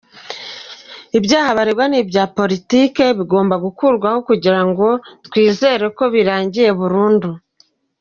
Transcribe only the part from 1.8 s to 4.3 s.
ni ibya politiki, bigomba gukurwaho